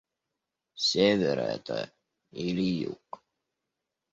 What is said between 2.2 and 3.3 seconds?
или Юг?